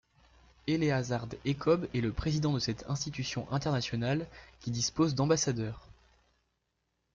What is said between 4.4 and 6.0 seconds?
qui dispose d'ambassadeurs.